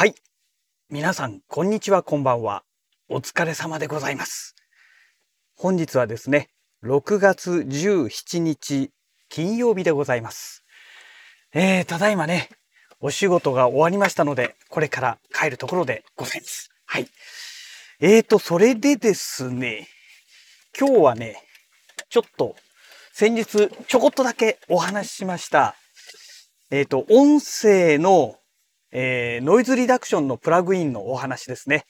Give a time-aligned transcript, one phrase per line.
[0.00, 0.14] はい。
[0.88, 2.62] 皆さん、こんにちは、こんばんは。
[3.10, 4.54] お疲れ様でございます。
[5.54, 6.48] 本日はですね、
[6.82, 8.92] 6月17日、
[9.28, 10.64] 金曜日でございます。
[11.52, 12.48] えー、ただいまね、
[13.00, 16.70] お仕事が終わりましたので、これから帰るところでございます。
[16.86, 17.06] はい。
[18.00, 19.86] えーと、それでですね、
[20.78, 21.42] 今日はね、
[22.08, 22.56] ちょっと、
[23.12, 25.76] 先日、ちょこっとだけお話ししました、
[26.70, 28.39] えっ、と、音声の、
[28.92, 31.84] えーノイズリダクションのプラグインのお話ですね。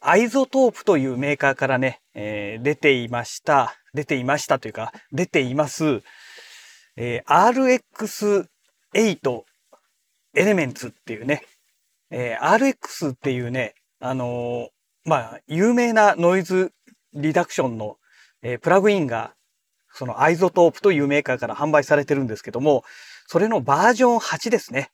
[0.00, 3.74] iZotope というメーカーからね、えー出ていました。
[3.94, 6.02] 出ていましたというか、出ています、
[6.96, 8.48] えー
[8.94, 9.42] RX8
[10.36, 11.42] エレメンツっていうね、
[12.10, 14.68] え RX っていうね、あの
[15.04, 16.72] まあ、有名なノイズ
[17.12, 17.96] リダクションの、
[18.42, 19.34] えプラグインが、
[19.92, 22.84] その iZotope というメーカーから販売されてるんですけども、
[23.26, 24.90] それのバージョン8ですね。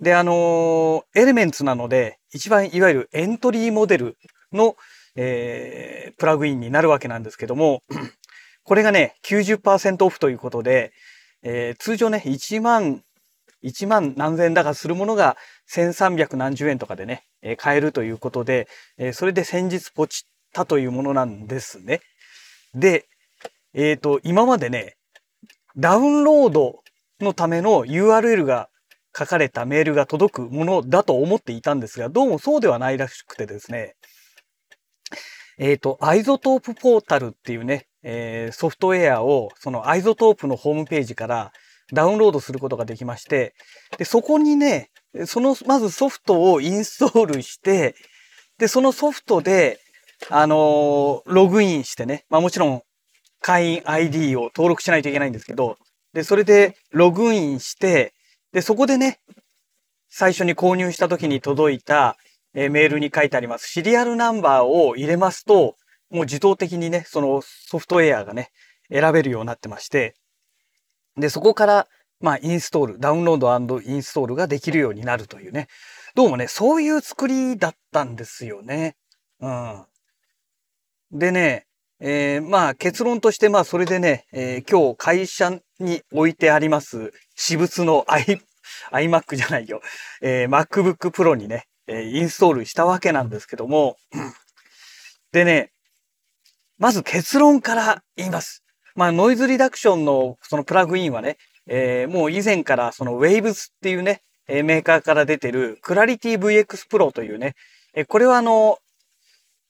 [0.00, 4.16] で、あの Elements なので、一番いわゆるエントリーモデル
[4.52, 4.76] の、
[5.16, 7.82] えープラグインになるわけなんですけども、
[8.64, 10.92] これがね、90%オフということで、
[11.42, 13.02] えー通常ね、1万、
[13.64, 15.36] 1万何千円だかするものが
[15.70, 22.00] 1300何十円とかでね、えー買えるということで、えーそれで先日ポチったというものなんですね。
[22.74, 23.06] で、
[23.74, 24.96] えっ、と、今までね、
[25.76, 26.82] ダウンロード
[27.20, 28.68] のための URL が
[29.16, 33.94] 書かれたメールが届くものだと思っていたんですが、どうもそうではないらしくてですね、
[35.58, 41.52] えっ、と、 iZotope Portal っていうね、えーソフトウェアを、その iZotope のホームページから
[41.92, 43.54] ダウンロードすることができまして、
[43.98, 44.90] で、そこにね、
[45.26, 47.94] その、まずソフトをインストールして、
[48.58, 49.78] で、そのソフトで、
[50.30, 52.82] あのーログインしてね、まあもちろん
[53.40, 55.76] 会員 ID を登録しないといけないんですけど、
[56.14, 58.14] で、それでログインして、
[58.52, 59.20] で、そこでね、
[60.08, 62.16] 最初に購入した時に届いた、
[62.54, 65.76] えーメールに書いてありますシリアルナンバーを入れますと、
[66.10, 68.50] もう自動的にね、そのソフトウェアがね、
[68.90, 70.14] 選べるようになってまして、
[71.16, 71.88] で、そこから、
[72.20, 75.68] まあ、インストール、ダウンロードインストールができるようになるというね、
[76.14, 78.96] どうもね、そういう作りだったんですよね。
[79.40, 79.84] うん。
[81.10, 81.66] でね、
[82.00, 88.40] えーまあ結論としてまあそれでね、えー今日会社に置いてあります私物の iPad、
[88.92, 89.80] iMac じゃないよ、
[90.20, 93.96] えー MacBook Pro にね、えーインストールしたわけなんですけども、
[95.32, 95.72] でね、
[96.78, 98.62] まず結論から言います。
[98.94, 107.54] まあノイズリダクションのそのプラグインはね、えーもう以前からその Waves っていうね、えーメーカーから出てる Clarity VX Pro というね、
[107.94, 108.78] えーこれはあの、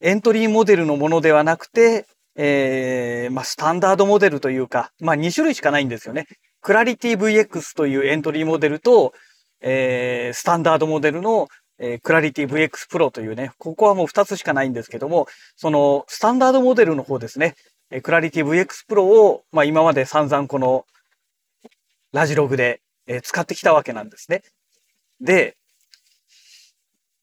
[0.00, 6.26] エントリーモデルのものではなくて、えーまあ、スタンダードモデルというか、まあ、2種類しかないんですよね。
[6.62, 9.12] クラリティ VX というエントリーモデルと、
[9.60, 17.56] えースタンダードモデルの、えー、クラリティ VX Pro というね、ここはもう2つしかないんですけども、そのスタンダードモデルの方ですね、
[17.90, 20.86] えークラリティ VX Pro を、まあ、今まで散々この
[22.12, 24.42] ラジログで、えー使ってきたわけなんですね。
[25.20, 25.56] で、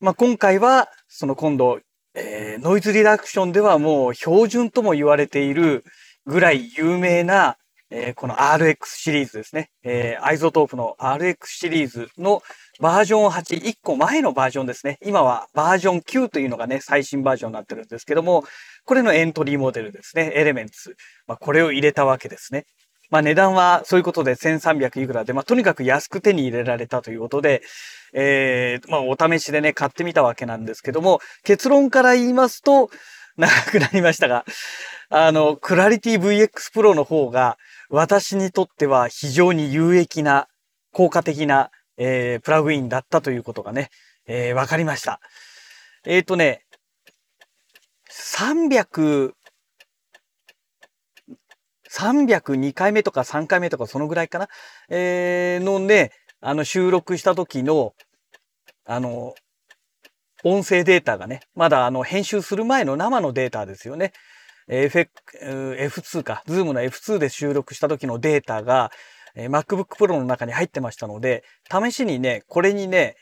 [0.00, 1.78] まあ、今回は、その今度、
[2.14, 5.84] えーノイズリダクションではもう標準とも言われている
[6.26, 7.56] ぐらい有名な、
[7.90, 9.70] えーこの RX シリーズですね。
[9.82, 12.42] えー iZotope の RX シリーズの
[12.80, 14.98] バージョン8、1個前のバージョンですね。
[15.04, 18.44] 今はバージョン9というのがね、最新バージョンになってるんですけども、
[18.84, 20.32] これのエントリーモデルですね。
[20.34, 20.96] エレメンツ。
[21.26, 22.64] まあ、これを入れたわけですね。
[23.10, 27.62] まあ値段はそういうことで1300いくらで、まあとにかく安く手に入れられたということで、
[28.12, 32.90] えーまあお試しでね、買ってみたわけなんですけども、結論から言いますと、
[33.38, 34.44] 長くなりましたが、
[35.10, 37.56] あの、クラリティ VX Pro の方が、
[37.90, 40.48] 私にとっては非常に有益な、
[40.92, 43.90] 効果的な、えープラグインだったということがね、
[44.26, 45.20] えーわかりました。
[46.04, 46.64] えっ、とね、
[48.10, 49.32] 300、
[51.90, 54.48] 302回目とか3回目とかそのぐらいかな、
[54.90, 57.94] えーのね、あの収録した時の、
[58.84, 59.34] あの、
[60.44, 64.12] 音声データがね、まだあの編集する前の生のデータですよね。
[64.68, 65.10] FX、
[65.40, 68.92] F2 か、Zoom の F2 で収録した時のデータが、
[69.34, 73.16] え MacBook Pro の中に入ってましたので、試しにね、これにね、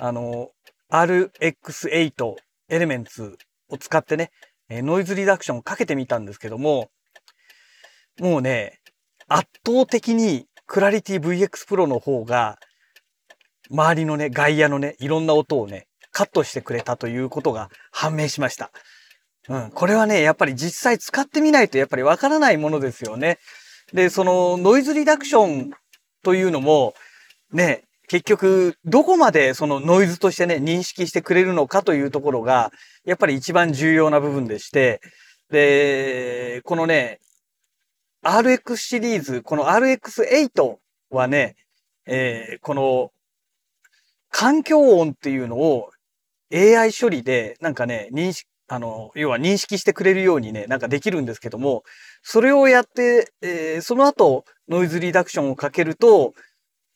[0.00, 0.50] あの、
[0.90, 2.34] RX8
[2.70, 3.36] Elements
[3.68, 4.30] を使ってね、
[4.68, 6.90] えノイズリダクションをかけてみたんですけども、
[8.18, 8.80] もうね、
[9.28, 12.58] 圧倒的にクラリティ VX Pro の方が、
[13.70, 18.70] 周りのね、外野のね、いろんな音をね、カットしてくれたということが判明しました。
[19.48, 19.70] うん。
[19.70, 23.38] これはね、やっぱり実際使ってみないとやっぱりわからないものですよね。
[23.92, 25.70] で、そのノイズリダクション
[26.22, 26.94] というのも、
[27.52, 32.72] ね、結局、どこまでそのノイズとしてね、認識してくれるのかというところが、
[33.04, 35.00] やっぱり一番重要な部分でして、
[35.50, 37.20] で、このね、
[38.24, 40.76] RX シリーズ、この RX8
[41.10, 41.56] はね、
[42.06, 43.12] えー、この
[44.30, 45.90] 環境音っていうのを
[46.52, 51.84] AI 処理でなんかね、認識、あの、要は認識してくれるようにね、なんかできるんですけども、
[52.22, 56.34] それをやって、えー、その後ノイズリダクションをかけると、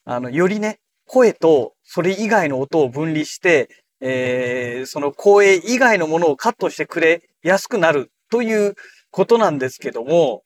[0.05, 3.69] あの、よりね、声とそれ以外の音を分離して、
[4.01, 8.75] えー、その声以外のものをカットしてくれやすくなるという
[9.11, 10.43] ことなんですけども、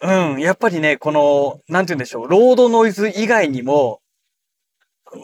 [0.00, 4.00] うん、やっぱりね、この、なんて言うんでしょう、ロードノイズ以外にも、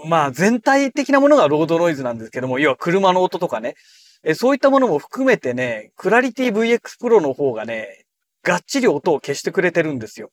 [0.07, 3.75] まあ全体的なものがロードノイズなんですけども、要は車の音とかね、
[4.25, 8.05] えそういったものも含めてね、クラリティ VX Pro の方がね、
[8.43, 10.31] がっちり音を消してくれてるんですよ。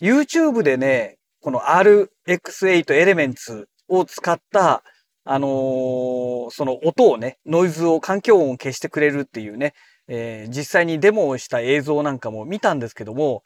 [0.00, 4.84] YouTube でね、この RX8 Elements を使った、
[5.24, 9.74] あのー、その音をね、ノイズを、環境音を消してくれるっていうね、
[10.08, 13.42] えー、実際にデモをした映像なんかも見たんですけども、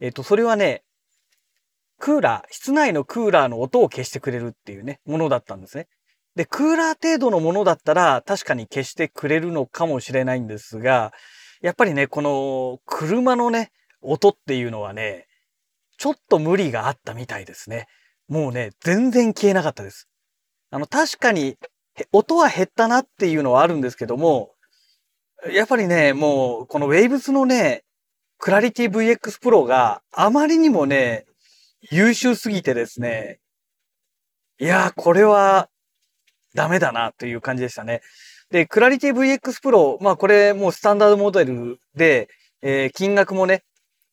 [0.00, 0.82] えっ、ー、と、それはね、
[1.98, 5.88] クーラー、室内のクーラーの音を消してくれるっていうね、ものだったんですね。
[6.36, 11.12] で、クーラー程度のものだったら確かに消してくれるのかもしれないんですが、
[11.62, 13.72] やっぱりね、この車のね、
[14.02, 15.26] 音っていうのはね、
[15.98, 17.86] ちょっと無理があったみたいですね。
[18.28, 20.08] もうね、全然消えなかったです。
[20.70, 21.56] あの、確かに
[22.12, 24.52] 音は減ったなっていうのはあるんですけども、
[25.50, 27.84] やっぱりね、もう、この Waves のね、
[28.38, 31.24] クラリティ VX Pro があまりにもね、
[31.90, 33.40] 優秀すぎてですね、
[34.58, 35.68] いやー、これは
[36.56, 38.02] ダメだなという感じでしたね。
[38.50, 42.28] で、クラリティ VX Pro、まあこれもうスタンダードモデルで、
[42.62, 43.62] えー、金額もね、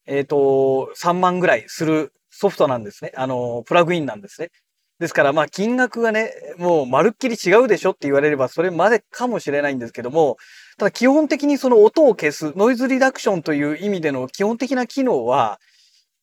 [0.06, 3.14] えっ、ー、と、3万ぐらいするソフトなんですね。
[3.16, 4.50] あの、プラグインなんですね。
[5.00, 10.38] ですから、まあ、金額がね、もう、まるっきり違うでしょって言われれば、それまでかもしれないんですけども、
[10.78, 15.60] ただ、基本的にその音を消す、ノイズリダクションという意味での基本的な機能は、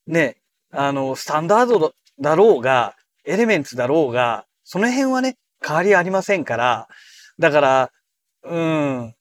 [0.07, 0.37] ね、
[0.71, 2.95] あの、スタンダードだろうが、
[3.25, 6.87] エレメンツだろうが、その辺はね、変わりありませんから、
[7.39, 7.91] だから、
[8.43, 9.15] うん、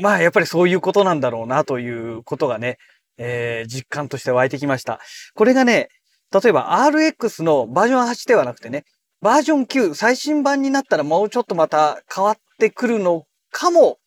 [0.00, 2.78] まあ、やっぱりそういうことなんだろうな、ということがね、
[3.18, 5.00] えー、実感として湧いてきました。
[5.34, 5.88] これがね、
[6.32, 8.84] 例えば RX のバージョン8ではなくてね、
[9.20, 13.98] バージョン9、最新版になったらもうちょっとまた変わってくるのかも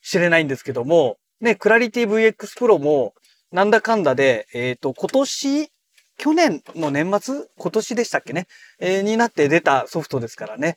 [0.00, 3.14] しれないんですけども、ね、クラリティ VX Pro も
[3.52, 5.72] なんだかんだで、えっ、ー、と、今年、
[6.18, 8.46] 去年の年末今年でしたっけね、
[8.78, 10.76] えー、になって出たソフトですからね。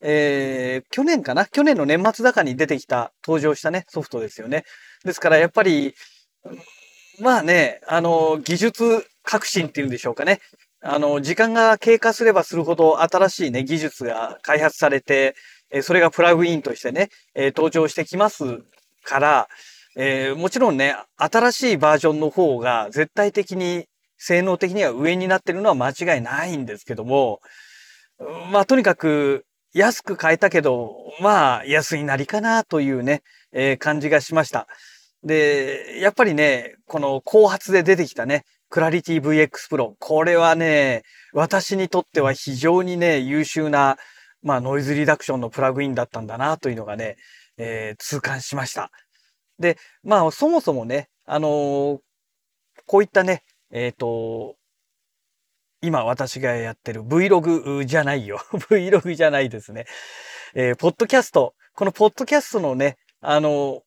[0.00, 1.46] えー、去年かな？
[1.46, 4.64] 去年の年末だかに出てきた、登場したね、ソフトですよね。
[5.04, 5.94] ですからやっぱり、
[7.20, 10.40] まあね、あの、技術革新っていうんでしょうかね。
[10.82, 15.34] あの、時間が経過すればするほど新しいね、技術が開発されて、
[15.70, 18.62] えそれがプラグインとしてね、え登場してきます
[19.02, 19.48] から、
[19.96, 23.86] えー、もちろんね、新しいバージョンの方が絶対的に
[24.18, 27.40] 性能的には上になってるのは間違いないんですけども、
[28.52, 29.45] まあとにかく
[29.76, 34.68] 安く買えたけど、まあ安いなりかなというね、えー、感じがしました。
[35.22, 39.92] で、やっぱりね、この後発で出てきたね、クラリティ VX Pro。
[39.98, 41.02] これはね、
[41.34, 43.98] 私にとっては非常にね、優秀な、
[44.42, 47.16] まあ、ノイズリダクションのプラグインだったんだな、というのがね、
[47.58, 48.90] えー、痛感しました。
[49.58, 51.98] で、まあ、そもそもね、あのー、
[52.86, 54.56] こういったね、えっ、ー、と、
[55.86, 58.40] 今私がやってる Vlog じゃないよ。
[58.52, 59.86] Vlog じゃないですね。
[60.52, 61.54] えー、ポッドキャスト。
[61.74, 63.82] このポッドキャストのね、あの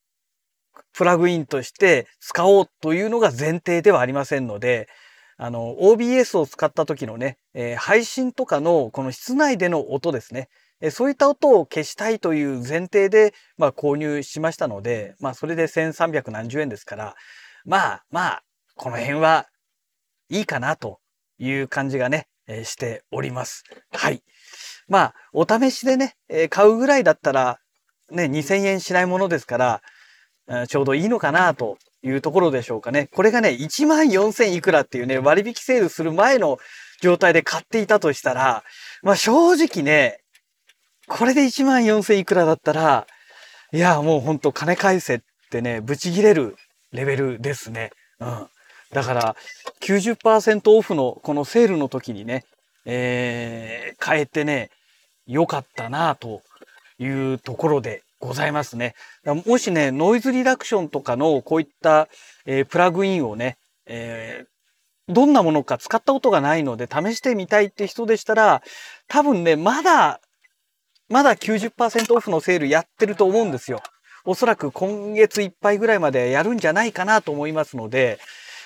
[0.93, 4.87] プラグインとして使おうというのが前提ではありませんので、
[5.35, 10.47] あの、OBS を使った時のね、えー、配信とかのこの室内での音ですね。
[10.81, 17.15] えそういった音を消したいという前提で、まあ、購入しましたので、まあ、それで1300何十円ですから、
[17.65, 18.43] まあ、まあ、
[18.75, 19.47] この辺は
[20.29, 20.99] いいかなと
[21.39, 23.63] いう感じがね、え、しております。
[23.91, 24.21] はい。
[24.87, 27.59] まあ、お試しでね、え、買うぐらいだったら、
[28.11, 33.07] ね、2000円しないものですから、ちょうどいいのかなというところでしょうかね。
[33.13, 36.57] これがね、1万4000いくらっていうね、割引セールする前の
[37.01, 38.63] 状態で買っていたとしたら、
[39.03, 40.21] まあ正直ね、
[41.07, 43.07] これで1万4000いくらだったら、
[43.71, 45.19] いや、もうほんと金返せっ
[45.51, 46.55] てね、ブチ切れる
[46.91, 47.91] レベルですね。
[48.19, 48.47] うん。
[48.91, 49.35] だから
[49.81, 52.45] 90%オフのこのセールの時にね、
[52.85, 54.71] えー、買えてね、
[55.27, 56.41] 良かったなと
[56.97, 58.95] いうところでございますね。
[59.45, 62.07] もしね、ノイズリダクションとかのこういった、
[62.45, 68.61] えー、プラグインをね、えー、どんなものか使ったことがないので試してみたいって人でしたら、
[69.07, 70.19] 多分ね、まだ、
[71.09, 73.81] まだ90%オフのセールやってると思うんですよ。
[74.25, 78.19] おそらく今月いっぱいぐらいまでやるんじゃないかなと思いますので、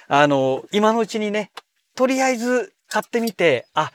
[0.07, 1.51] あの、今のうちにね、
[1.95, 3.91] とりあえず買ってみて、あ、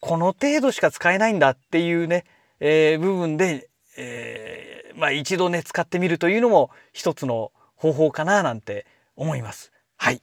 [0.00, 2.24] この程度しか使えないんだっていうね、
[2.60, 8.86] えー、部分で、えー、まあ一度ね、使ってみるというのも一つの方法かななんて
[9.16, 9.72] 思います。
[9.96, 10.22] はい。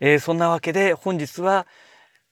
[0.00, 1.66] えー、そんなわけで本日は、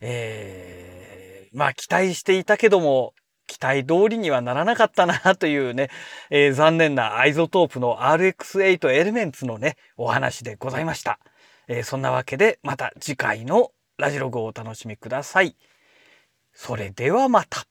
[0.01, 3.15] えー、まあ期待していたけども、
[3.47, 5.91] 期待通りにはならなかったなというね、
[6.31, 11.19] えー、残念なアイゾトープの RX8 エレメンツのね、お話でございました。
[11.69, 15.57] えー、そんなわけでまた次回のラジログをお楽しみください。
[16.53, 17.67] それではまた。